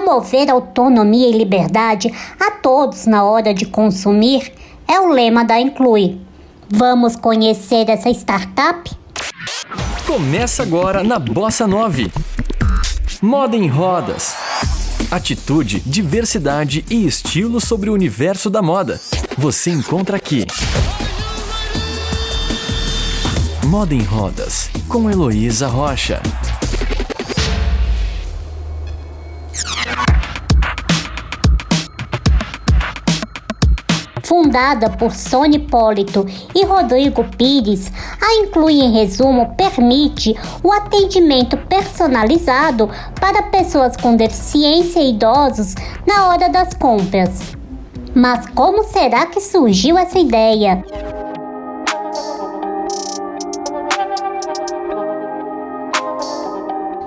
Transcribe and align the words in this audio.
Promover 0.00 0.50
autonomia 0.50 1.28
e 1.28 1.32
liberdade 1.36 2.10
a 2.40 2.52
todos 2.52 3.04
na 3.04 3.22
hora 3.22 3.52
de 3.52 3.66
consumir 3.66 4.50
é 4.88 4.98
o 4.98 5.08
lema 5.08 5.44
da 5.44 5.60
Inclui. 5.60 6.18
Vamos 6.70 7.16
conhecer 7.16 7.86
essa 7.90 8.08
startup? 8.08 8.90
Começa 10.06 10.62
agora 10.62 11.04
na 11.04 11.18
Bossa 11.18 11.66
9. 11.66 12.10
Moda 13.20 13.54
em 13.54 13.68
rodas. 13.68 14.34
Atitude, 15.10 15.80
diversidade 15.80 16.82
e 16.88 17.06
estilo 17.06 17.60
sobre 17.60 17.90
o 17.90 17.92
universo 17.92 18.48
da 18.48 18.62
moda. 18.62 18.98
Você 19.36 19.70
encontra 19.70 20.16
aqui. 20.16 20.46
Moda 23.66 23.94
em 23.94 24.02
Rodas, 24.02 24.70
com 24.88 25.10
Heloísa 25.10 25.68
Rocha. 25.68 26.22
Fundada 34.30 34.88
por 34.90 35.12
Sônia 35.12 35.56
Hipólito 35.56 36.24
e 36.54 36.64
Rodrigo 36.64 37.24
Pires, 37.36 37.90
a 38.22 38.34
Inclui 38.36 38.74
em 38.74 38.92
Resumo 38.92 39.56
permite 39.56 40.36
o 40.62 40.70
atendimento 40.70 41.56
personalizado 41.56 42.88
para 43.20 43.42
pessoas 43.42 43.96
com 43.96 44.14
deficiência 44.14 45.00
e 45.00 45.10
idosos 45.10 45.74
na 46.06 46.28
hora 46.28 46.48
das 46.48 46.72
compras. 46.74 47.56
Mas 48.14 48.46
como 48.50 48.84
será 48.84 49.26
que 49.26 49.40
surgiu 49.40 49.98
essa 49.98 50.20
ideia? 50.20 50.84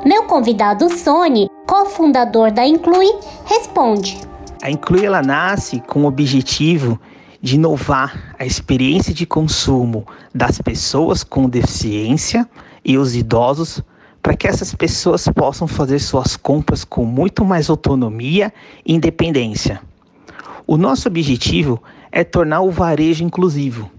Meu 0.05 0.23
convidado 0.23 0.89
Sony, 0.89 1.47
cofundador 1.65 2.51
da 2.51 2.67
Inclui, 2.67 3.07
responde. 3.45 4.19
A 4.61 4.69
Inclui 4.69 5.05
ela 5.05 5.21
nasce 5.21 5.79
com 5.79 6.03
o 6.03 6.07
objetivo 6.07 6.99
de 7.43 7.55
inovar 7.55 8.33
a 8.39 8.45
experiência 8.45 9.13
de 9.13 9.25
consumo 9.25 10.07
das 10.33 10.61
pessoas 10.61 11.25
com 11.25 11.49
deficiência 11.49 12.49
e 12.85 12.97
os 12.97 13.17
idosos 13.17 13.83
para 14.21 14.33
que 14.33 14.47
essas 14.47 14.73
pessoas 14.73 15.27
possam 15.27 15.67
fazer 15.67 15.99
suas 15.99 16.37
compras 16.37 16.85
com 16.85 17.03
muito 17.03 17.43
mais 17.43 17.69
autonomia 17.69 18.53
e 18.85 18.93
independência. 18.93 19.81
O 20.65 20.77
nosso 20.77 21.09
objetivo 21.09 21.83
é 22.13 22.23
tornar 22.23 22.61
o 22.61 22.71
varejo 22.71 23.25
inclusivo, 23.25 23.91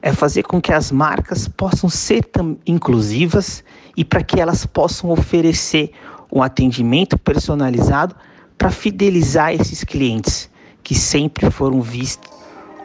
é 0.00 0.12
fazer 0.12 0.44
com 0.44 0.60
que 0.60 0.72
as 0.72 0.92
marcas 0.92 1.48
possam 1.48 1.90
ser 1.90 2.24
inclusivas 2.64 3.64
e 3.96 4.04
para 4.04 4.22
que 4.22 4.40
elas 4.40 4.64
possam 4.64 5.10
oferecer 5.10 5.90
um 6.32 6.40
atendimento 6.40 7.18
personalizado 7.18 8.14
para 8.56 8.70
fidelizar 8.70 9.52
esses 9.52 9.82
clientes 9.82 10.48
que 10.84 10.94
sempre 10.94 11.50
foram 11.50 11.82
vistos 11.82 12.35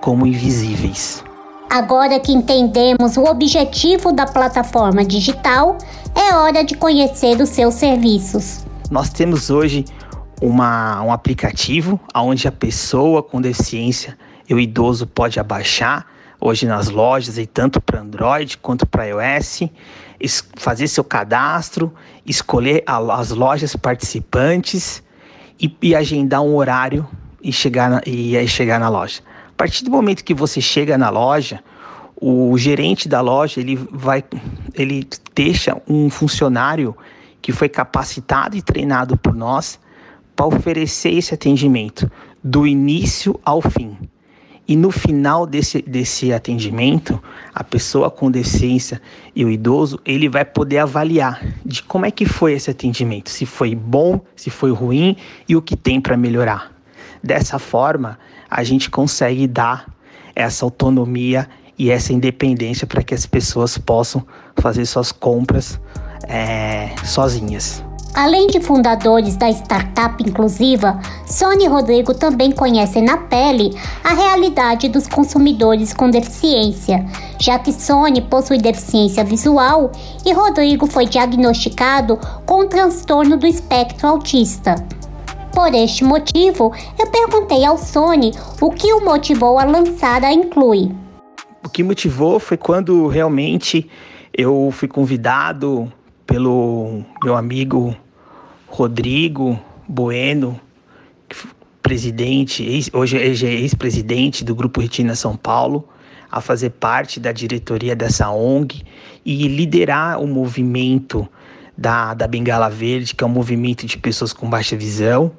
como 0.01 0.25
invisíveis. 0.25 1.23
Agora 1.69 2.19
que 2.19 2.33
entendemos 2.33 3.15
o 3.15 3.23
objetivo 3.23 4.11
da 4.11 4.25
plataforma 4.25 5.05
digital, 5.05 5.77
é 6.13 6.35
hora 6.35 6.65
de 6.65 6.75
conhecer 6.75 7.39
os 7.39 7.47
seus 7.47 7.75
serviços. 7.75 8.65
Nós 8.89 9.09
temos 9.09 9.49
hoje 9.49 9.85
uma, 10.41 11.01
um 11.01 11.13
aplicativo 11.13 11.97
onde 12.13 12.45
a 12.45 12.51
pessoa 12.51 13.23
com 13.23 13.39
deficiência 13.39 14.17
e 14.49 14.53
o 14.53 14.59
idoso 14.59 15.07
pode 15.07 15.39
abaixar 15.39 16.05
hoje 16.41 16.65
nas 16.65 16.89
lojas 16.89 17.37
e 17.37 17.45
tanto 17.45 17.79
para 17.79 18.01
Android 18.01 18.57
quanto 18.57 18.85
para 18.85 19.05
iOS, 19.05 19.69
fazer 20.57 20.87
seu 20.89 21.05
cadastro, 21.05 21.93
escolher 22.25 22.83
as 22.85 23.29
lojas 23.29 23.77
participantes 23.77 25.01
e, 25.57 25.73
e 25.81 25.95
agendar 25.95 26.41
um 26.41 26.55
horário 26.55 27.07
e 27.41 27.53
chegar 27.53 27.89
na, 27.89 28.01
e 28.05 28.45
chegar 28.45 28.79
na 28.79 28.89
loja 28.89 29.21
partir 29.61 29.83
do 29.83 29.91
momento 29.91 30.23
que 30.23 30.33
você 30.33 30.59
chega 30.59 30.97
na 30.97 31.11
loja, 31.11 31.63
o 32.19 32.57
gerente 32.57 33.07
da 33.07 33.21
loja 33.21 33.59
ele 33.59 33.75
vai, 33.91 34.23
ele 34.73 35.07
deixa 35.35 35.79
um 35.87 36.09
funcionário 36.09 36.97
que 37.39 37.51
foi 37.51 37.69
capacitado 37.69 38.57
e 38.57 38.61
treinado 38.63 39.15
por 39.15 39.35
nós 39.35 39.79
para 40.35 40.47
oferecer 40.47 41.11
esse 41.13 41.35
atendimento 41.35 42.11
do 42.43 42.65
início 42.65 43.39
ao 43.45 43.61
fim. 43.61 43.95
E 44.67 44.75
no 44.75 44.89
final 44.89 45.45
desse, 45.45 45.79
desse 45.83 46.33
atendimento, 46.33 47.21
a 47.53 47.63
pessoa 47.63 48.09
com 48.09 48.31
deficiência 48.31 48.99
e 49.35 49.45
o 49.45 49.51
idoso, 49.51 49.99
ele 50.03 50.27
vai 50.27 50.43
poder 50.43 50.79
avaliar 50.79 51.39
de 51.63 51.83
como 51.83 52.07
é 52.07 52.09
que 52.09 52.25
foi 52.25 52.53
esse 52.53 52.71
atendimento, 52.71 53.29
se 53.29 53.45
foi 53.45 53.75
bom, 53.75 54.21
se 54.35 54.49
foi 54.49 54.71
ruim 54.71 55.15
e 55.47 55.55
o 55.55 55.61
que 55.61 55.75
tem 55.75 56.01
para 56.01 56.17
melhorar. 56.17 56.71
Dessa 57.23 57.59
forma, 57.59 58.17
a 58.51 58.63
gente 58.65 58.89
consegue 58.89 59.47
dar 59.47 59.85
essa 60.35 60.65
autonomia 60.65 61.47
e 61.79 61.89
essa 61.89 62.11
independência 62.11 62.85
para 62.85 63.01
que 63.01 63.13
as 63.13 63.25
pessoas 63.25 63.77
possam 63.77 64.23
fazer 64.57 64.85
suas 64.85 65.11
compras 65.11 65.79
é, 66.27 66.89
sozinhas. 67.05 67.81
Além 68.13 68.47
de 68.47 68.59
fundadores 68.59 69.37
da 69.37 69.49
startup 69.49 70.21
inclusiva, 70.21 70.99
Sônia 71.25 71.65
e 71.65 71.69
Rodrigo 71.69 72.13
também 72.13 72.51
conhecem 72.51 73.01
na 73.01 73.17
pele 73.17 73.73
a 74.03 74.13
realidade 74.13 74.89
dos 74.89 75.07
consumidores 75.07 75.93
com 75.93 76.09
deficiência, 76.09 77.05
já 77.39 77.57
que 77.57 77.71
Sônia 77.71 78.21
possui 78.21 78.57
deficiência 78.57 79.23
visual 79.23 79.93
e 80.25 80.33
Rodrigo 80.33 80.87
foi 80.87 81.05
diagnosticado 81.05 82.19
com 82.45 82.63
um 82.63 82.67
transtorno 82.67 83.37
do 83.37 83.47
espectro 83.47 84.09
autista. 84.09 84.75
Por 85.53 85.75
este 85.75 86.03
motivo, 86.03 86.73
eu 86.97 87.07
perguntei 87.07 87.65
ao 87.65 87.77
Sony 87.77 88.31
o 88.61 88.71
que 88.71 88.93
o 88.93 89.03
motivou 89.03 89.59
a 89.59 89.65
lançar 89.65 90.23
a 90.23 90.31
Inclui. 90.31 90.91
O 91.63 91.69
que 91.69 91.83
motivou 91.83 92.39
foi 92.39 92.55
quando 92.55 93.07
realmente 93.07 93.89
eu 94.33 94.69
fui 94.71 94.87
convidado 94.87 95.91
pelo 96.25 97.03
meu 97.23 97.35
amigo 97.35 97.95
Rodrigo 98.67 99.59
Bueno, 99.87 100.59
presidente, 101.81 102.63
ex, 102.63 102.89
hoje 102.93 103.17
é 103.17 103.53
ex-presidente 103.53 104.45
do 104.45 104.55
Grupo 104.55 104.79
Retina 104.79 105.15
São 105.15 105.35
Paulo, 105.35 105.87
a 106.31 106.39
fazer 106.39 106.69
parte 106.69 107.19
da 107.19 107.33
diretoria 107.33 107.93
dessa 107.93 108.29
ONG 108.31 108.83
e 109.25 109.49
liderar 109.49 110.21
o 110.21 110.25
movimento 110.25 111.27
da, 111.77 112.13
da 112.13 112.25
Bengala 112.25 112.69
Verde, 112.69 113.13
que 113.13 113.23
é 113.23 113.27
um 113.27 113.29
movimento 113.29 113.85
de 113.85 113.97
pessoas 113.97 114.31
com 114.31 114.49
baixa 114.49 114.77
visão. 114.77 115.31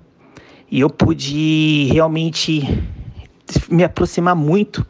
E 0.72 0.80
eu 0.80 0.88
pude 0.88 1.90
realmente 1.92 2.62
me 3.68 3.84
aproximar 3.84 4.34
muito 4.34 4.86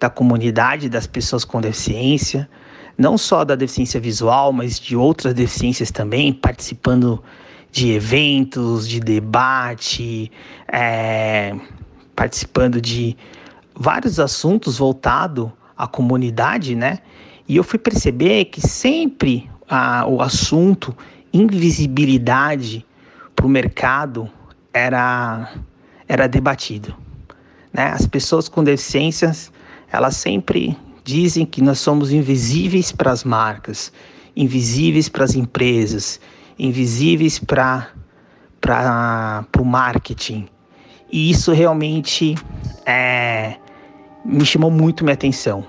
da 0.00 0.08
comunidade, 0.08 0.88
das 0.88 1.06
pessoas 1.06 1.44
com 1.44 1.60
deficiência, 1.60 2.48
não 2.96 3.18
só 3.18 3.44
da 3.44 3.54
deficiência 3.54 4.00
visual, 4.00 4.54
mas 4.54 4.80
de 4.80 4.96
outras 4.96 5.34
deficiências 5.34 5.90
também, 5.90 6.32
participando 6.32 7.22
de 7.70 7.90
eventos, 7.92 8.88
de 8.88 9.00
debate, 9.00 10.32
é, 10.66 11.54
participando 12.16 12.80
de 12.80 13.14
vários 13.74 14.18
assuntos 14.18 14.78
voltados 14.78 15.50
à 15.76 15.86
comunidade, 15.86 16.74
né? 16.74 17.00
E 17.46 17.54
eu 17.54 17.62
fui 17.62 17.78
perceber 17.78 18.46
que 18.46 18.66
sempre 18.66 19.50
a, 19.68 20.06
o 20.08 20.22
assunto 20.22 20.96
invisibilidade 21.34 22.82
para 23.36 23.44
o 23.44 23.48
mercado 23.50 24.30
era, 24.78 25.52
era 26.06 26.28
debatido. 26.28 26.94
Né? 27.72 27.86
As 27.86 28.06
pessoas 28.06 28.48
com 28.48 28.62
deficiências, 28.62 29.52
elas 29.90 30.16
sempre 30.16 30.76
dizem 31.04 31.46
que 31.46 31.62
nós 31.62 31.78
somos 31.78 32.12
invisíveis 32.12 32.92
para 32.92 33.10
as 33.10 33.24
marcas, 33.24 33.92
invisíveis 34.36 35.08
para 35.08 35.24
as 35.24 35.34
empresas, 35.34 36.20
invisíveis 36.58 37.38
para 37.38 37.88
o 39.58 39.64
marketing. 39.64 40.48
E 41.10 41.30
isso 41.30 41.52
realmente 41.52 42.34
é, 42.84 43.56
me 44.24 44.44
chamou 44.44 44.70
muito 44.70 45.02
minha 45.02 45.14
atenção. 45.14 45.64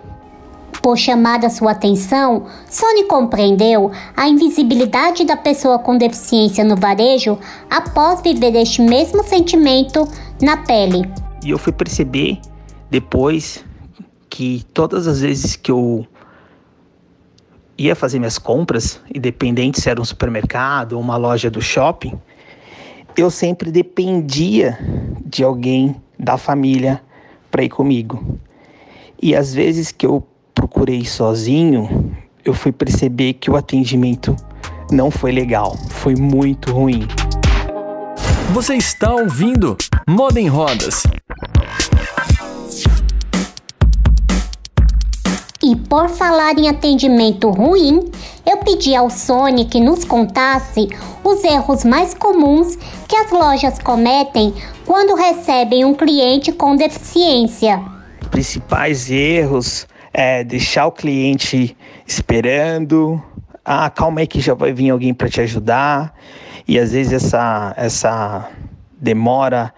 Por 0.82 0.98
chamada 0.98 1.50
sua 1.50 1.72
atenção, 1.72 2.46
Sony 2.70 3.04
compreendeu 3.04 3.92
a 4.16 4.28
invisibilidade 4.28 5.26
da 5.26 5.36
pessoa 5.36 5.80
com 5.80 5.98
deficiência 5.98 6.64
no 6.64 6.76
varejo 6.76 7.38
após 7.70 8.22
viver 8.22 8.56
este 8.56 8.82
mesmo 8.82 9.24
sentimento 9.24 10.08
na 10.42 10.58
pele. 10.58 11.10
E 11.44 11.50
eu 11.50 11.58
fui 11.58 11.74
perceber 11.74 12.40
depois 12.90 13.64
que 14.30 14.64
todas 14.74 15.08
as 15.08 15.22
vezes 15.22 15.56
que 15.56 15.72
eu 15.72 16.06
ia 17.78 17.96
fazer 17.96 18.20
minhas 18.20 18.38
compras, 18.38 19.00
independente 19.14 19.82
se 19.82 19.90
era 19.90 20.02
um 20.02 20.06
supermercado 20.06 20.94
ou 20.94 21.02
uma 21.02 21.18
loja 21.18 21.50
do 21.50 21.62
shopping, 21.62 22.20
eu 23.18 23.32
sempre 23.32 23.72
dependia 23.72 24.78
de 25.26 25.44
alguém 25.44 25.96
da 26.18 26.38
família 26.38 27.02
para 27.50 27.64
ir 27.64 27.70
comigo. 27.70 28.40
E 29.22 29.36
às 29.36 29.54
vezes 29.54 29.92
que 29.92 30.06
eu 30.06 30.26
procurei 30.60 31.06
sozinho, 31.06 32.14
eu 32.44 32.54
fui 32.54 32.74
perceber 32.74 33.34
que 33.34 33.50
o 33.50 33.56
atendimento 33.56 34.36
não 34.92 35.10
foi 35.10 35.32
legal, 35.32 35.78
foi 35.90 36.16
muito 36.16 36.74
ruim. 36.74 37.08
Você 38.52 38.76
está 38.76 39.14
ouvindo 39.16 39.78
Moda 40.06 40.38
em 40.38 40.50
Rodas. 40.50 41.04
E 45.64 45.76
por 45.88 46.10
falar 46.10 46.58
em 46.58 46.68
atendimento 46.68 47.50
ruim, 47.50 48.12
eu 48.46 48.58
pedi 48.58 48.94
ao 48.94 49.10
Sony 49.10 49.64
que 49.64 49.80
nos 49.80 50.04
contasse 50.04 50.90
os 51.24 51.42
erros 51.46 51.86
mais 51.86 52.14
comuns 52.14 52.76
que 53.08 53.16
as 53.16 53.32
lojas 53.32 53.80
cometem 53.80 54.54
quando 54.86 55.16
recebem 55.16 55.86
um 55.86 55.94
cliente 55.94 56.52
com 56.52 56.76
deficiência. 56.76 57.82
Principais 58.30 59.10
erros 59.10 59.88
é 60.14 60.44
deixar 60.44 60.88
o 60.88 60.92
cliente 60.92 61.76
esperando. 62.06 63.22
Ah, 63.64 63.90
calma 63.90 64.22
aí 64.22 64.28
que 64.28 64.42
já 64.42 64.54
vai 64.54 64.74
vir 64.74 64.90
alguém 64.90 65.14
para 65.14 65.30
te 65.30 65.42
ajudar. 65.42 66.14
E 66.68 66.78
às 66.80 66.92
vezes 66.92 67.14
essa, 67.14 67.74
essa 67.78 68.50
demora 69.00 69.74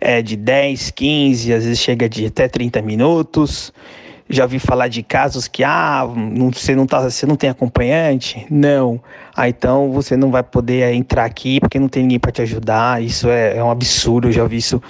é 0.00 0.20
de 0.20 0.36
10, 0.36 0.90
15, 0.90 1.52
às 1.52 1.64
vezes 1.64 1.78
chega 1.78 2.08
de 2.08 2.26
até 2.26 2.48
30 2.48 2.82
minutos. 2.82 3.72
Já 4.28 4.46
vi 4.46 4.58
falar 4.58 4.88
de 4.88 5.02
casos 5.02 5.46
que 5.46 5.62
ah, 5.62 6.08
não, 6.16 6.50
você 6.50 6.74
não 6.74 6.86
tá, 6.86 7.02
você 7.02 7.26
não 7.26 7.36
tem 7.36 7.50
acompanhante? 7.50 8.46
Não. 8.50 9.00
Ah, 9.36 9.48
então 9.48 9.92
você 9.92 10.16
não 10.16 10.30
vai 10.30 10.42
poder 10.42 10.94
entrar 10.94 11.24
aqui 11.24 11.60
porque 11.60 11.78
não 11.78 11.88
tem 11.88 12.02
ninguém 12.02 12.18
para 12.18 12.32
te 12.32 12.42
ajudar. 12.42 13.02
Isso 13.02 13.28
é, 13.28 13.56
é 13.58 13.62
um 13.62 13.70
absurdo, 13.70 14.28
eu 14.28 14.32
já 14.32 14.44
vi 14.44 14.56
isso 14.56 14.82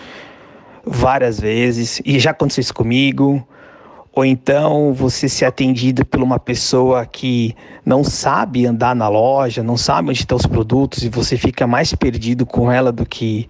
várias 0.84 1.40
vezes 1.40 2.00
e 2.04 2.18
já 2.18 2.30
aconteceu 2.30 2.60
isso 2.60 2.74
comigo. 2.74 3.46
Ou 4.14 4.24
então 4.24 4.92
você 4.92 5.26
ser 5.26 5.46
atendido 5.46 6.04
por 6.04 6.20
uma 6.20 6.38
pessoa 6.38 7.06
que 7.06 7.56
não 7.84 8.04
sabe 8.04 8.66
andar 8.66 8.94
na 8.94 9.08
loja, 9.08 9.62
não 9.62 9.76
sabe 9.76 10.10
onde 10.10 10.20
estão 10.20 10.36
os 10.36 10.46
produtos 10.46 11.02
e 11.02 11.08
você 11.08 11.38
fica 11.38 11.66
mais 11.66 11.94
perdido 11.94 12.44
com 12.44 12.70
ela 12.70 12.92
do 12.92 13.06
que 13.06 13.48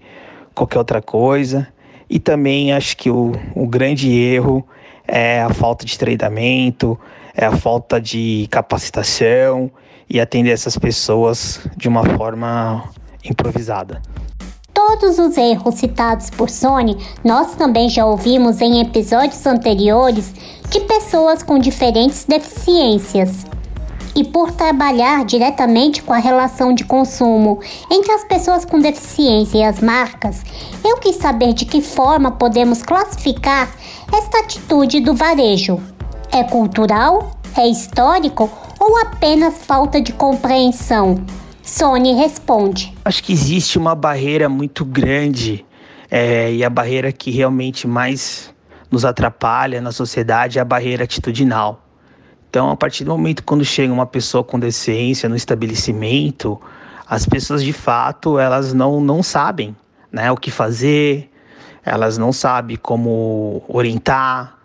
qualquer 0.55 0.77
outra 0.77 1.01
coisa. 1.01 1.67
E 2.09 2.17
também 2.17 2.71
acho 2.71 2.95
que 2.95 3.09
o, 3.09 3.33
o 3.53 3.67
grande 3.67 4.09
erro 4.09 4.65
é 5.05 5.41
a 5.41 5.49
falta 5.49 5.85
de 5.85 5.97
treinamento, 5.97 6.97
é 7.35 7.45
a 7.45 7.51
falta 7.51 7.99
de 7.99 8.47
capacitação 8.49 9.69
e 10.09 10.19
atender 10.21 10.51
essas 10.51 10.77
pessoas 10.77 11.67
de 11.75 11.89
uma 11.89 12.05
forma 12.05 12.89
improvisada. 13.25 14.01
Todos 14.85 15.17
os 15.17 15.37
erros 15.37 15.75
citados 15.75 16.29
por 16.29 16.49
Sony 16.49 16.97
nós 17.23 17.55
também 17.55 17.87
já 17.87 18.05
ouvimos 18.05 18.59
em 18.59 18.81
episódios 18.81 19.45
anteriores 19.45 20.33
de 20.69 20.81
pessoas 20.81 21.41
com 21.41 21.57
diferentes 21.57 22.25
deficiências. 22.25 23.45
E 24.13 24.25
por 24.25 24.51
trabalhar 24.51 25.23
diretamente 25.23 26.03
com 26.03 26.11
a 26.11 26.17
relação 26.17 26.73
de 26.73 26.83
consumo 26.83 27.61
entre 27.89 28.11
as 28.11 28.25
pessoas 28.25 28.65
com 28.65 28.77
deficiência 28.77 29.57
e 29.57 29.63
as 29.63 29.79
marcas, 29.79 30.41
eu 30.83 30.97
quis 30.97 31.15
saber 31.15 31.53
de 31.53 31.63
que 31.63 31.81
forma 31.81 32.31
podemos 32.31 32.83
classificar 32.83 33.73
esta 34.13 34.39
atitude 34.39 34.99
do 34.99 35.13
varejo. 35.15 35.81
É 36.29 36.43
cultural? 36.43 37.31
É 37.57 37.65
histórico? 37.65 38.51
Ou 38.77 38.97
apenas 38.97 39.55
falta 39.59 40.01
de 40.01 40.11
compreensão? 40.11 41.23
Sony 41.63 42.13
responde: 42.13 42.93
Acho 43.05 43.23
que 43.23 43.31
existe 43.31 43.77
uma 43.77 43.95
barreira 43.95 44.49
muito 44.49 44.83
grande 44.83 45.65
é, 46.11 46.53
e 46.53 46.61
a 46.61 46.69
barreira 46.69 47.09
que 47.13 47.31
realmente 47.31 47.87
mais 47.87 48.53
nos 48.91 49.05
atrapalha 49.05 49.79
na 49.79 49.91
sociedade 49.93 50.59
é 50.59 50.61
a 50.61 50.65
barreira 50.65 51.05
atitudinal. 51.05 51.81
Então, 52.49 52.69
a 52.69 52.75
partir 52.75 53.05
do 53.05 53.11
momento 53.11 53.43
quando 53.43 53.63
chega 53.63 53.93
uma 53.93 54.05
pessoa 54.05 54.43
com 54.43 54.59
deficiência 54.59 55.29
no 55.29 55.37
estabelecimento, 55.37 56.59
as 57.07 57.25
pessoas 57.25 57.63
de 57.63 57.73
fato 57.73 58.37
elas 58.37 58.73
não, 58.73 58.99
não 58.99 59.23
sabem 59.23 59.73
né, 60.11 60.29
o 60.31 60.35
que 60.35 60.51
fazer, 60.51 61.31
elas 61.83 62.17
não 62.17 62.33
sabem 62.33 62.75
como 62.75 63.63
orientar. 63.69 64.59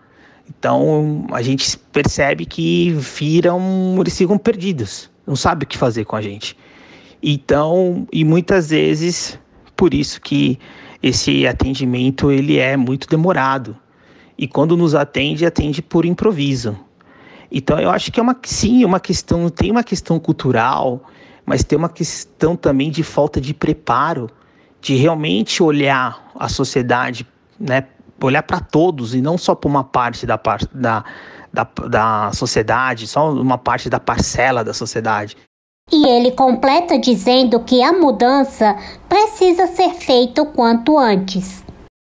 Então 0.49 1.27
a 1.31 1.43
gente 1.43 1.79
percebe 1.93 2.45
que 2.45 2.91
viram, 2.91 3.97
eles 4.01 4.19
ficam 4.19 4.37
perdidos, 4.37 5.09
não 5.25 5.37
sabem 5.37 5.65
o 5.65 5.69
que 5.69 5.79
fazer 5.79 6.05
com 6.05 6.17
a 6.17 6.21
gente. 6.21 6.57
Então, 7.23 8.07
e 8.13 8.25
muitas 8.25 8.71
vezes 8.71 9.39
por 9.79 9.95
isso 9.95 10.21
que 10.21 10.59
esse 11.01 11.47
atendimento 11.47 12.33
ele 12.33 12.59
é 12.59 12.77
muito 12.77 13.07
demorado. 13.09 13.77
E 14.37 14.49
quando 14.49 14.77
nos 14.77 14.95
atende, 14.95 15.47
atende 15.47 15.81
por 15.81 16.05
improviso. 16.05 16.77
Então 17.51 17.79
eu 17.79 17.89
acho 17.89 18.11
que 18.11 18.19
é 18.19 18.23
uma 18.23 18.37
sim, 18.45 18.85
uma 18.85 18.99
questão, 18.99 19.49
tem 19.49 19.71
uma 19.71 19.85
questão 19.85 20.19
cultural, 20.19 21.05
mas 21.47 21.63
tem 21.63 21.79
uma 21.79 21.89
questão 21.89 22.57
também 22.57 22.91
de 22.91 23.05
falta 23.05 23.41
de 23.41 23.55
preparo, 23.55 24.29
de 24.81 24.97
realmente 24.97 25.63
olhar 25.63 26.31
a 26.35 26.49
sociedade, 26.49 27.27
né, 27.59 27.87
olhar 28.21 28.43
para 28.43 28.61
todos 28.61 29.15
e 29.15 29.21
não 29.23 29.39
só 29.39 29.55
para 29.55 29.69
uma 29.71 29.85
parte 29.85 30.27
da, 30.27 30.39
da, 30.75 31.05
da, 31.53 31.69
da 31.89 32.31
sociedade, 32.33 33.07
só 33.07 33.33
uma 33.33 33.57
parte 33.57 33.89
da 33.89 34.01
parcela 34.01 34.65
da 34.65 34.75
sociedade. 34.75 35.37
E 35.91 36.07
ele 36.07 36.33
completa 36.33 36.99
dizendo 36.99 37.61
que 37.61 37.83
a 37.83 37.93
mudança 37.93 38.77
precisa 39.09 39.67
ser 39.67 39.95
feita 39.95 40.43
o 40.43 40.47
quanto 40.47 40.99
antes. 40.99 41.65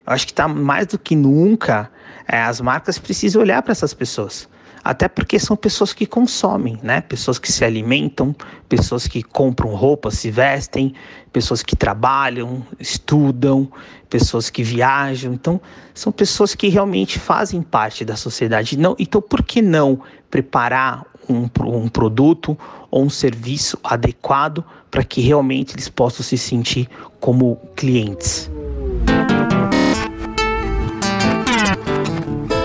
Acho 0.05 0.27
que 0.27 0.33
está 0.33 0.49
mais 0.49 0.89
do 0.89 0.99
que 0.99 1.15
nunca, 1.15 1.91
é, 2.27 2.41
as 2.43 2.61
marcas 2.61 2.99
precisam 2.99 3.43
olhar 3.43 3.63
para 3.63 3.73
essas 3.73 3.95
pessoas. 3.95 4.49
Até 4.83 5.09
porque 5.09 5.39
são 5.39 5.57
pessoas 5.57 5.93
que 5.93 6.07
consomem, 6.07 6.79
né? 6.83 7.03
Pessoas 7.03 7.39
que 7.39 7.53
se 7.53 7.65
alimentam, 7.65 8.35
pessoas 8.67 9.07
que 9.07 9.23
compram 9.23 9.75
roupas, 9.75 10.15
se 10.15 10.31
vestem, 10.31 10.95
pessoas 11.33 11.63
que 11.63 11.77
trabalham, 11.77 12.67
estudam, 12.79 13.71
pessoas 14.09 14.49
que 14.49 14.63
viajam. 14.63 15.35
Então, 15.35 15.61
são 15.93 16.11
pessoas 16.11 16.55
que 16.55 16.69
realmente 16.69 17.19
fazem 17.19 17.61
parte 17.61 18.07
da 18.07 18.17
sociedade. 18.17 18.79
Não, 18.79 18.97
então, 18.99 19.21
por 19.21 19.43
que 19.43 19.61
não 19.61 20.01
preparar 20.31 21.05
um, 21.31 21.49
um 21.67 21.89
produto 21.89 22.59
ou 22.91 23.05
um 23.05 23.11
serviço 23.11 23.79
adequado 23.83 24.65
para 24.91 25.05
que 25.05 25.21
realmente 25.21 25.75
eles 25.75 25.89
possam 25.89 26.25
se 26.25 26.37
sentir 26.37 26.89
como 27.21 27.57
clientes? 27.77 28.51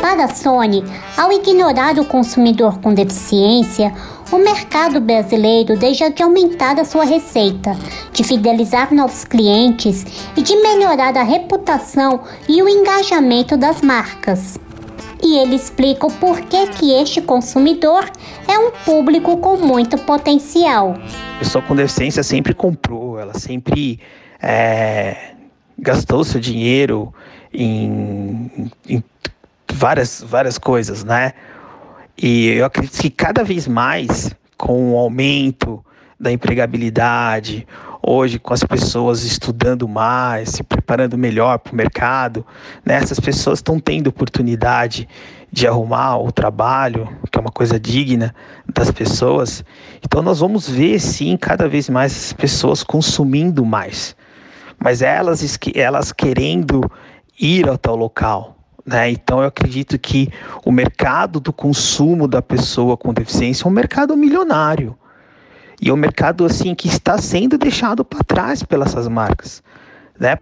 Para 0.02 0.26
a 0.26 0.34
Sony, 0.34 0.84
ao 1.18 1.32
ignorar 1.32 2.00
o 2.00 2.06
consumidor 2.06 2.80
com 2.80 2.94
deficiência, 2.94 3.94
o 4.32 4.38
mercado 4.38 5.00
brasileiro 5.00 5.78
deixa 5.78 6.10
de 6.10 6.24
aumentar 6.24 6.80
a 6.80 6.86
sua 6.86 7.04
receita, 7.04 7.78
de 8.12 8.24
fidelizar 8.24 8.94
novos 8.94 9.24
clientes 9.24 10.06
e 10.36 10.42
de 10.42 10.56
melhorar 10.56 11.16
a 11.18 11.24
reputação 11.24 12.22
e 12.48 12.62
o 12.62 12.70
engajamento 12.70 13.56
das 13.58 13.82
marcas. 13.82 14.58
E 15.26 15.40
ele 15.40 15.56
explica 15.56 16.06
o 16.06 16.12
porquê 16.12 16.68
que 16.68 16.92
este 16.94 17.20
consumidor 17.20 18.08
é 18.48 18.60
um 18.60 18.70
público 18.70 19.36
com 19.38 19.58
muito 19.58 19.98
potencial. 19.98 20.96
A 21.36 21.40
pessoa 21.40 21.64
com 21.64 21.76
deficiência 21.76 22.22
sempre 22.22 22.54
comprou, 22.54 23.20
ela 23.20 23.34
sempre 23.34 24.00
é, 24.40 25.32
gastou 25.80 26.24
seu 26.24 26.40
dinheiro 26.40 27.12
em, 27.52 28.70
em 28.88 29.04
várias, 29.74 30.24
várias 30.24 30.60
coisas, 30.60 31.04
né? 31.04 31.34
E 32.16 32.50
eu 32.50 32.66
acredito 32.66 33.02
que 33.02 33.10
cada 33.10 33.44
vez 33.44 33.68
mais, 33.68 34.32
com 34.56 34.94
o 34.94 34.98
aumento 34.98 35.84
da 36.20 36.32
empregabilidade, 36.32 37.68
hoje 38.08 38.38
com 38.38 38.54
as 38.54 38.64
pessoas 38.64 39.24
estudando 39.24 39.88
mais, 39.88 40.50
se 40.50 40.64
preparando 40.64 41.18
melhor 41.18 41.58
para 41.58 41.74
o 41.74 41.76
mercado, 41.76 42.46
né? 42.86 42.96
essas 42.96 43.20
pessoas 43.20 43.60
estão 43.60 43.80
tendo 43.80 44.08
oportunidade 44.08 45.08
de 45.52 45.66
arrumar 45.66 46.18
o 46.18 46.32
trabalho, 46.32 47.10
que 47.32 47.38
é 47.38 47.42
uma 47.42 47.52
coisa 47.52 47.80
digna 47.80 48.36
das 48.72 48.92
pessoas. 48.92 49.64
Então 50.04 50.22
nós 50.22 50.40
vamos 50.40 50.70
ver 50.70 51.00
sim 51.00 51.36
cada 51.38 51.68
vez 51.68 51.90
mais 51.90 52.16
as 52.16 52.34
pessoas 52.34 52.84
consumindo 52.84 53.66
mais, 53.66 54.16
mas 54.78 55.02
elas 55.02 55.58
elas 55.74 56.12
querendo 56.12 56.90
ir 57.40 57.68
ao 57.68 57.78
tal 57.78 57.96
local, 57.96 58.58
né? 58.86 59.10
Então 59.10 59.40
eu 59.40 59.48
acredito 59.48 59.98
que 59.98 60.30
o 60.66 60.72
mercado 60.72 61.40
do 61.40 61.52
consumo 61.52 62.28
da 62.28 62.42
pessoa 62.42 62.96
com 62.96 63.14
deficiência 63.14 63.66
é 63.66 63.68
um 63.68 63.72
mercado 63.72 64.16
milionário. 64.16 64.96
E 65.82 65.90
é 65.90 65.94
um 65.94 65.98
mercado 65.98 66.46
assim 66.46 66.74
que 66.74 66.88
está 66.88 67.18
sendo 67.18 67.58
deixado 67.58 68.04
para 68.04 68.24
trás 68.24 68.64
pelas 68.64 68.90
essas 68.90 69.08
marcas, 69.08 69.62
né? 70.20 70.38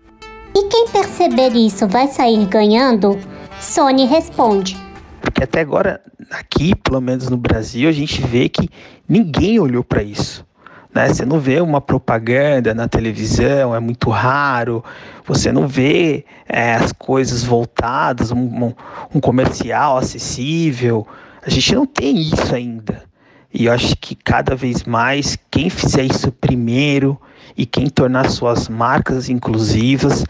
E 0.56 0.68
quem 0.70 0.88
perceber 0.88 1.54
isso 1.54 1.88
vai 1.88 2.08
sair 2.08 2.46
ganhando? 2.46 3.18
Sony 3.60 4.06
responde. 4.06 4.78
Porque 5.20 5.44
até 5.44 5.62
agora, 5.62 6.02
aqui, 6.30 6.76
pelo 6.76 7.02
menos 7.02 7.30
no 7.30 7.38
Brasil, 7.38 7.90
a 7.90 7.92
gente 7.92 8.22
vê 8.22 8.48
que 8.48 8.70
ninguém 9.10 9.60
olhou 9.60 9.84
para 9.84 10.04
isso. 10.04 10.46
Né? 10.94 11.08
Você 11.08 11.26
não 11.26 11.40
vê 11.40 11.60
uma 11.60 11.82
propaganda 11.82 12.74
na 12.74 12.88
televisão, 12.88 13.74
é 13.74 13.80
muito 13.80 14.10
raro. 14.12 14.84
Você 15.26 15.52
não 15.52 15.68
vê 15.68 16.24
é, 16.48 16.76
as 16.76 16.94
coisas 16.94 17.44
voltadas, 17.44 18.32
um, 18.32 18.66
um, 18.66 18.74
um 19.16 19.20
comercial 19.20 19.98
acessível. 19.98 21.08
A 21.42 21.50
gente 21.50 21.74
não 21.74 21.86
tem 21.86 22.18
isso 22.18 22.54
ainda. 22.54 23.04
E 23.54 23.66
eu 23.66 23.72
acho 23.72 23.96
que 23.98 24.16
cada 24.16 24.56
vez 24.56 24.84
mais 24.84 25.38
quem 25.52 25.70
fizer 25.70 26.04
isso 26.04 26.32
primeiro 26.32 27.22
e 27.56 27.68
quem 27.68 27.88
tornar 27.88 28.32
suas 28.32 28.68
marcas 28.68 29.30
inclusivas 29.30 30.26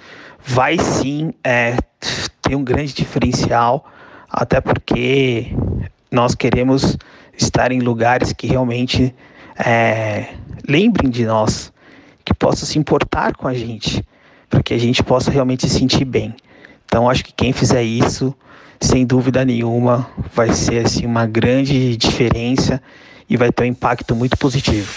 vai 0.46 0.77
sim 0.77 1.34
é, 1.42 1.77
ter 2.42 2.56
um 2.56 2.63
grande 2.63 2.94
diferencial, 2.94 3.86
até 4.30 4.60
porque 4.60 5.56
nós 6.12 6.36
queremos 6.36 6.98
estar 7.38 7.72
em 7.72 7.80
lugares 7.80 8.34
que 8.34 8.46
realmente 8.46 9.15
é, 9.58 10.34
lembrem 10.68 11.10
de 11.10 11.25
nós, 11.25 11.72
que 12.25 12.34
possam 12.34 12.68
se 12.68 12.77
importar 12.77 13.38
com 13.38 13.48
a 13.48 13.53
gente, 13.53 14.06
para 14.50 14.62
que 14.62 14.74
a 14.74 14.77
gente 14.77 15.01
possa 15.01 15.32
realmente 15.32 15.68
se 15.68 15.80
sentir 15.80 16.03
bem. 16.03 16.36
Então, 16.86 17.10
acho 17.10 17.24
que 17.24 17.32
quem 17.32 17.53
fizer 17.53 17.84
isso, 17.84 18.36
sem 18.82 19.06
dúvida 19.06 19.46
nenhuma, 19.46 20.10
vai 20.34 20.51
ser 20.51 20.86
assim 20.86 21.06
uma 21.06 21.25
grande 21.25 21.96
diferença 21.96 22.82
e 23.34 23.38
vai 23.38 23.52
ter 23.52 23.63
um 23.63 23.66
impacto 23.66 24.16
muito 24.16 24.38
positivo. 24.38 24.94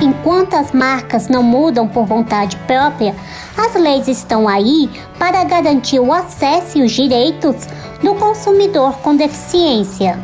Enquanto 0.00 0.54
as 0.54 0.72
marcas 0.72 1.28
não 1.28 1.42
mudam 1.42 1.86
por 1.86 2.06
vontade 2.06 2.56
própria, 2.66 3.14
as 3.54 3.74
leis 3.74 4.08
estão 4.08 4.48
aí 4.48 4.88
para 5.18 5.44
garantir 5.44 6.00
o 6.00 6.10
acesso 6.10 6.78
e 6.78 6.82
os 6.82 6.92
direitos 6.92 7.66
do 8.02 8.14
consumidor 8.14 8.94
com 9.00 9.14
deficiência. 9.14 10.18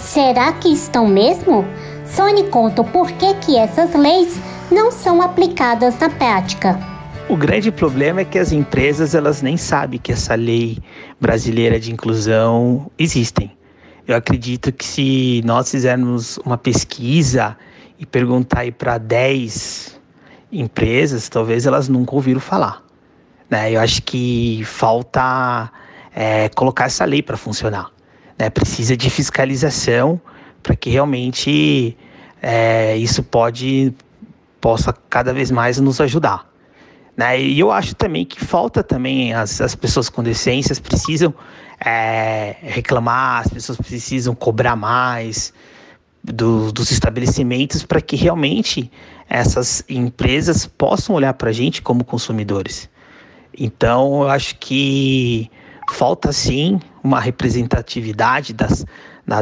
Será 0.00 0.52
que 0.52 0.68
estão 0.68 1.06
mesmo? 1.06 1.64
Sony 2.04 2.48
conta 2.48 2.82
o 2.82 2.84
porquê 2.84 3.34
que 3.34 3.56
essas 3.56 3.94
leis 3.94 4.36
não 4.68 4.90
são 4.90 5.22
aplicadas 5.22 5.96
na 6.00 6.10
prática. 6.10 6.76
O 7.28 7.36
grande 7.36 7.70
problema 7.70 8.22
é 8.22 8.24
que 8.24 8.36
as 8.38 8.50
empresas 8.50 9.14
elas 9.14 9.40
nem 9.42 9.56
sabem 9.56 10.00
que 10.00 10.10
essa 10.10 10.34
lei 10.34 10.78
brasileira 11.20 11.78
de 11.78 11.92
inclusão 11.92 12.90
existem. 12.98 13.59
Eu 14.10 14.16
acredito 14.16 14.72
que 14.72 14.84
se 14.84 15.40
nós 15.44 15.70
fizermos 15.70 16.36
uma 16.38 16.58
pesquisa 16.58 17.56
e 17.96 18.04
perguntar 18.04 18.62
aí 18.62 18.72
para 18.72 18.98
10 18.98 20.00
empresas, 20.50 21.28
talvez 21.28 21.64
elas 21.64 21.88
nunca 21.88 22.16
ouviram 22.16 22.40
falar. 22.40 22.82
Né? 23.48 23.70
Eu 23.70 23.80
acho 23.80 24.02
que 24.02 24.62
falta 24.64 25.70
é, 26.12 26.48
colocar 26.48 26.86
essa 26.86 27.04
lei 27.04 27.22
para 27.22 27.36
funcionar. 27.36 27.92
Né? 28.36 28.50
Precisa 28.50 28.96
de 28.96 29.08
fiscalização 29.08 30.20
para 30.60 30.74
que 30.74 30.90
realmente 30.90 31.96
é, 32.42 32.96
isso 32.96 33.22
pode 33.22 33.94
possa 34.60 34.92
cada 35.08 35.32
vez 35.32 35.52
mais 35.52 35.78
nos 35.78 36.00
ajudar. 36.00 36.49
Né? 37.20 37.38
E 37.38 37.60
eu 37.60 37.70
acho 37.70 37.94
também 37.94 38.24
que 38.24 38.42
falta 38.42 38.82
também 38.82 39.34
as, 39.34 39.60
as 39.60 39.74
pessoas 39.74 40.08
com 40.08 40.22
deficiências 40.22 40.80
precisam 40.80 41.34
é, 41.78 42.56
reclamar, 42.62 43.42
as 43.42 43.48
pessoas 43.48 43.76
precisam 43.76 44.34
cobrar 44.34 44.74
mais 44.74 45.52
do, 46.24 46.72
dos 46.72 46.90
estabelecimentos 46.90 47.84
para 47.84 48.00
que 48.00 48.16
realmente 48.16 48.90
essas 49.28 49.84
empresas 49.86 50.64
possam 50.64 51.14
olhar 51.14 51.34
para 51.34 51.50
a 51.50 51.52
gente 51.52 51.82
como 51.82 52.04
consumidores. 52.04 52.88
Então, 53.52 54.22
eu 54.22 54.30
acho 54.30 54.56
que 54.56 55.50
falta 55.92 56.32
sim 56.32 56.80
uma 57.04 57.20
representatividade 57.20 58.54
das, 58.54 58.86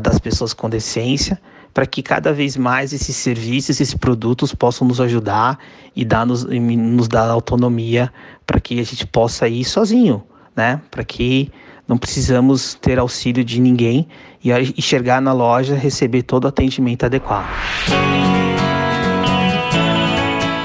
das 0.02 0.18
pessoas 0.18 0.52
com 0.52 0.68
deficiência 0.68 1.40
para 1.78 1.86
que 1.86 2.02
cada 2.02 2.32
vez 2.32 2.56
mais 2.56 2.92
esses 2.92 3.14
serviços, 3.14 3.70
esses 3.70 3.94
produtos 3.94 4.52
possam 4.52 4.84
nos 4.84 5.00
ajudar 5.00 5.56
e 5.94 6.04
dar 6.04 6.26
nos, 6.26 6.42
e 6.42 6.58
nos 6.58 7.06
dar 7.06 7.30
autonomia 7.30 8.12
para 8.44 8.58
que 8.58 8.80
a 8.80 8.82
gente 8.82 9.06
possa 9.06 9.46
ir 9.46 9.64
sozinho, 9.64 10.24
né? 10.56 10.80
Para 10.90 11.04
que 11.04 11.52
não 11.86 11.96
precisamos 11.96 12.74
ter 12.74 12.98
auxílio 12.98 13.44
de 13.44 13.60
ninguém 13.60 14.08
e, 14.44 14.82
chegar 14.82 15.22
na 15.22 15.32
loja 15.32 15.76
receber 15.76 16.22
todo 16.22 16.46
o 16.46 16.48
atendimento 16.48 17.06
adequado. 17.06 17.46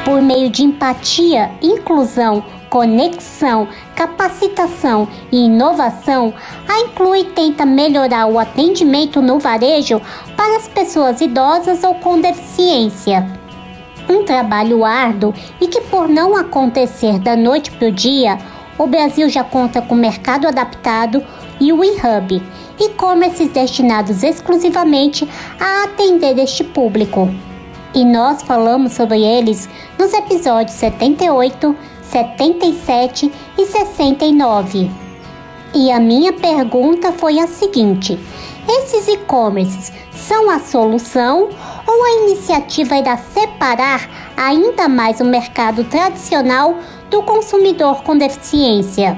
Por 0.05 0.21
meio 0.21 0.49
de 0.49 0.63
empatia, 0.63 1.49
inclusão, 1.61 2.43
conexão, 2.69 3.69
capacitação 3.95 5.07
e 5.31 5.45
inovação, 5.45 6.33
a 6.67 6.81
Inclui 6.81 7.23
tenta 7.23 7.65
melhorar 7.65 8.27
o 8.27 8.37
atendimento 8.37 9.21
no 9.21 9.39
varejo 9.39 10.01
para 10.35 10.57
as 10.57 10.67
pessoas 10.67 11.21
idosas 11.21 11.85
ou 11.85 11.95
com 11.95 12.19
deficiência. 12.19 13.25
Um 14.09 14.25
trabalho 14.25 14.83
árduo 14.83 15.33
e 15.61 15.67
que, 15.67 15.79
por 15.79 16.09
não 16.09 16.35
acontecer 16.35 17.17
da 17.19 17.37
noite 17.37 17.71
para 17.71 17.87
o 17.87 17.91
dia, 17.91 18.37
o 18.77 18.85
Brasil 18.85 19.29
já 19.29 19.43
conta 19.43 19.81
com 19.81 19.95
mercado 19.95 20.47
adaptado 20.47 21.23
e 21.61 21.71
o 21.71 21.81
eHub, 21.81 22.43
e-commerces 22.77 23.49
destinados 23.49 24.21
exclusivamente 24.21 25.25
a 25.57 25.85
atender 25.85 26.37
este 26.39 26.65
público. 26.65 27.29
E 27.95 28.03
nós 28.03 28.41
falamos 28.41 28.93
sobre 28.93 29.21
eles 29.21 29.69
nos 29.99 30.11
episódios 30.13 30.75
78, 30.77 31.75
77 32.01 33.31
e 33.57 33.65
69. 33.65 34.89
E 35.75 35.91
a 35.91 35.99
minha 35.99 36.33
pergunta 36.33 37.11
foi 37.11 37.39
a 37.39 37.47
seguinte: 37.47 38.17
esses 38.67 39.07
e-commerces 39.07 39.91
são 40.11 40.49
a 40.49 40.59
solução 40.59 41.49
ou 41.85 42.03
a 42.03 42.23
iniciativa 42.23 42.97
irá 42.97 43.17
separar 43.17 44.09
ainda 44.35 44.87
mais 44.87 45.19
o 45.19 45.25
mercado 45.25 45.83
tradicional 45.83 46.77
do 47.09 47.21
consumidor 47.21 48.01
com 48.03 48.17
deficiência? 48.17 49.15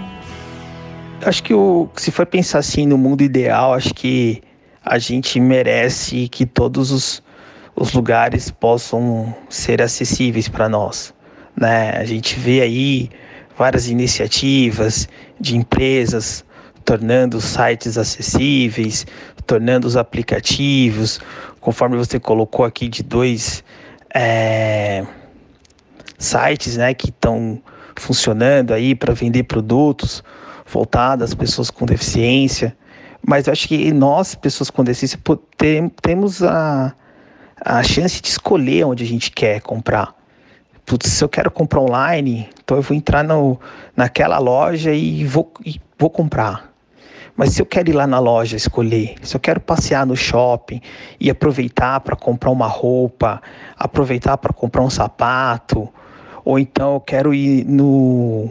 Acho 1.26 1.44
que 1.44 1.54
o, 1.54 1.88
se 1.96 2.12
for 2.12 2.26
pensar 2.26 2.60
assim 2.60 2.86
no 2.86 2.98
mundo 2.98 3.22
ideal, 3.22 3.74
acho 3.74 3.94
que 3.94 4.42
a 4.84 4.98
gente 4.98 5.40
merece 5.40 6.28
que 6.28 6.46
todos 6.46 6.92
os, 6.92 7.24
os 7.76 7.94
lugares 7.94 8.50
possam 8.50 9.36
ser 9.50 9.82
acessíveis 9.82 10.48
para 10.48 10.70
nós 10.70 11.16
né? 11.56 11.92
A 11.92 12.04
gente 12.04 12.38
vê 12.38 12.62
aí 12.62 13.10
várias 13.58 13.88
iniciativas 13.88 15.08
de 15.40 15.56
empresas 15.56 16.44
tornando 16.84 17.38
os 17.38 17.46
sites 17.46 17.98
acessíveis, 17.98 19.08
tornando 19.48 19.88
os 19.88 19.98
aplicativos, 19.98 21.20
conforme 21.60 21.98
você 21.98 22.20
colocou 22.20 22.66
aqui 22.66 22.88
de 22.88 23.02
dois 23.02 23.64
é, 24.14 25.04
sites, 26.18 26.78
né, 26.78 26.94
que 26.94 27.10
estão 27.10 27.62
funcionando 27.96 28.74
aí 28.74 28.94
para 28.94 29.14
vender 29.14 29.44
produtos 29.44 30.24
voltados 30.68 31.24
às 31.24 31.34
pessoas 31.34 31.72
com 31.72 31.86
deficiência. 31.86 32.76
Mas 33.26 33.48
eu 33.48 33.54
acho 33.54 33.68
que 33.68 33.92
nós, 33.92 34.36
pessoas 34.36 34.70
com 34.70 34.84
deficiência, 34.84 35.20
temos 36.04 36.44
a, 36.44 36.94
a 37.66 37.84
chance 37.84 38.22
de 38.22 38.30
escolher 38.30 38.86
onde 38.86 39.04
a 39.04 39.08
gente 39.08 39.32
quer 39.32 39.60
comprar 39.60 40.16
putz, 40.86 41.12
se 41.12 41.24
eu 41.24 41.28
quero 41.28 41.50
comprar 41.50 41.82
online, 41.82 42.48
então 42.64 42.78
eu 42.78 42.84
vou 42.84 42.96
entrar 42.96 43.24
no, 43.24 43.60
naquela 43.96 44.38
loja 44.38 44.94
e 44.94 45.26
vou, 45.26 45.52
e 45.66 45.82
vou 45.98 46.10
comprar. 46.10 46.72
Mas 47.36 47.54
se 47.54 47.62
eu 47.62 47.66
quero 47.66 47.90
ir 47.90 47.94
lá 47.94 48.08
na 48.08 48.20
loja 48.20 48.56
escolher, 48.56 49.16
se 49.22 49.36
eu 49.36 49.40
quero 49.40 49.60
passear 49.60 50.06
no 50.06 50.16
shopping 50.16 50.80
e 51.20 51.30
aproveitar 51.30 52.00
para 52.00 52.16
comprar 52.16 52.50
uma 52.52 52.68
roupa, 52.68 53.42
aproveitar 53.78 54.38
para 54.38 54.54
comprar 54.54 54.84
um 54.84 54.90
sapato, 54.90 55.90
ou 56.46 56.58
então 56.58 56.94
eu 56.94 57.00
quero 57.02 57.34
ir 57.34 57.66
no 57.66 58.50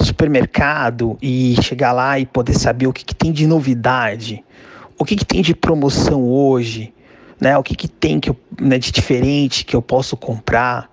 supermercado 0.00 1.18
e 1.20 1.54
chegar 1.60 1.92
lá 1.92 2.18
e 2.18 2.24
poder 2.24 2.54
saber 2.54 2.86
o 2.86 2.92
que, 2.92 3.04
que 3.04 3.14
tem 3.14 3.30
de 3.30 3.46
novidade, 3.46 4.42
o 4.98 5.04
que, 5.04 5.14
que 5.16 5.24
tem 5.24 5.42
de 5.42 5.54
promoção 5.54 6.24
hoje, 6.24 6.94
né? 7.42 7.58
O 7.58 7.62
que, 7.62 7.74
que 7.74 7.88
tem 7.88 8.20
que 8.20 8.30
eu, 8.30 8.36
né, 8.60 8.78
de 8.78 8.92
diferente 8.92 9.64
que 9.64 9.74
eu 9.74 9.82
posso 9.82 10.16
comprar. 10.16 10.88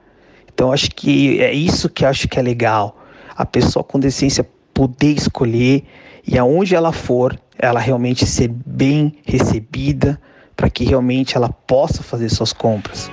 Então 0.51 0.71
acho 0.71 0.89
que 0.89 1.39
é 1.39 1.53
isso 1.53 1.87
que 1.87 2.03
acho 2.03 2.27
que 2.27 2.39
é 2.39 2.41
legal. 2.41 2.97
A 3.37 3.45
pessoa 3.45 3.83
com 3.83 3.99
deficiência 3.99 4.49
poder 4.73 5.11
escolher 5.11 5.83
e 6.25 6.39
aonde 6.39 6.73
ela 6.73 6.91
for, 6.91 7.39
ela 7.55 7.79
realmente 7.79 8.25
ser 8.25 8.47
bem 8.47 9.13
recebida 9.23 10.19
para 10.55 10.71
que 10.71 10.83
realmente 10.83 11.37
ela 11.37 11.49
possa 11.49 12.01
fazer 12.01 12.29
suas 12.29 12.51
compras. 12.51 13.11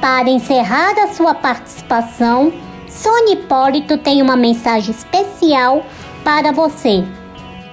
Para 0.00 0.28
encerrar 0.28 0.98
a 0.98 1.08
sua 1.14 1.32
participação, 1.34 2.52
Sônia 2.88 3.34
Hipólito 3.34 3.96
tem 3.98 4.20
uma 4.20 4.36
mensagem 4.36 4.90
especial 4.90 5.86
para 6.24 6.50
você. 6.50 7.04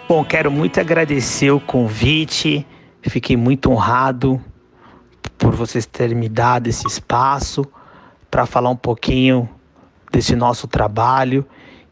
Bom, 0.08 0.24
quero 0.24 0.52
muito 0.52 0.80
agradecer 0.80 1.50
o 1.50 1.60
convite. 1.60 2.66
Fiquei 3.02 3.38
muito 3.38 3.72
honrado 3.72 4.42
por 5.38 5.56
vocês 5.56 5.86
terem 5.86 6.16
me 6.16 6.28
dado 6.28 6.68
esse 6.68 6.86
espaço 6.88 7.66
para 8.30 8.46
falar 8.46 8.70
um 8.70 8.76
pouquinho 8.76 9.50
desse 10.12 10.36
nosso 10.36 10.68
trabalho, 10.68 11.46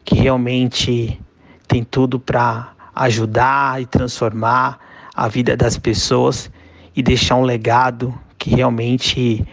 que 0.04 0.14
realmente 0.14 1.20
tem 1.66 1.82
tudo 1.84 2.18
para 2.18 2.72
ajudar 2.94 3.80
e 3.80 3.86
transformar 3.86 4.78
a 5.14 5.28
vida 5.28 5.56
das 5.56 5.78
pessoas 5.78 6.50
e 6.94 7.02
deixar 7.02 7.36
um 7.36 7.42
legado 7.42 8.18
que 8.38 8.50
realmente 8.50 9.46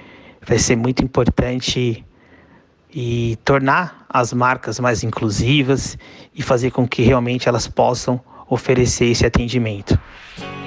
vai 0.46 0.60
ser 0.60 0.76
muito 0.76 1.04
importante 1.04 2.06
e 2.94 3.38
tornar 3.44 4.06
as 4.10 4.32
marcas 4.34 4.80
mais 4.80 5.04
inclusivas 5.04 5.98
e 6.36 6.42
fazer 6.42 6.72
com 6.72 6.88
que 6.88 7.02
realmente 7.02 7.50
elas 7.50 7.68
possam 7.68 8.22
oferecer 8.48 9.06
esse 9.06 9.26
atendimento. 9.26 10.00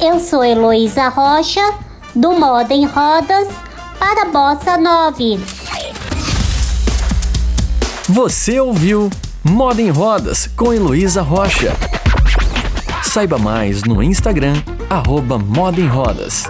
Eu 0.00 0.18
sou 0.18 0.44
Heloísa 0.44 1.08
Rocha, 1.08 1.72
do 2.16 2.32
Moda 2.32 2.74
em 2.74 2.84
Rodas, 2.84 3.46
para 3.96 4.24
Bossa 4.24 4.76
9. 4.76 5.38
Você 8.08 8.58
ouviu 8.58 9.08
Moda 9.44 9.80
em 9.80 9.90
Rodas 9.90 10.48
com 10.56 10.74
Heloísa 10.74 11.22
Rocha. 11.22 11.87
Saiba 13.08 13.38
mais 13.38 13.84
no 13.84 14.02
Instagram, 14.02 14.52
arroba 14.90 15.38
Moda 15.38 15.80
em 15.80 15.86
Rodas. 15.86 16.44